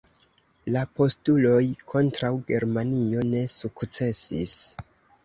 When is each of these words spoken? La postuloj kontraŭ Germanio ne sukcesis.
La 0.75 0.81
postuloj 0.99 1.59
kontraŭ 1.93 2.31
Germanio 2.47 3.27
ne 3.29 3.43
sukcesis. 3.57 4.57